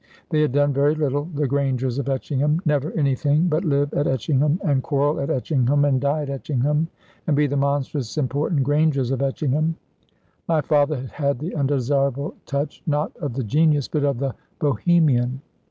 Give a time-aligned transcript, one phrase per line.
[0.31, 4.59] They had done very little, the Grangers of Etchingham never anything but live at Etchingham
[4.63, 6.87] and quarrel at Etchingham and die at Etchingham
[7.27, 9.75] and be the monstrous important Grangers of Etchingham.
[10.47, 15.41] My father had had the undesirable touch, not of the genius, but of the Bohemian.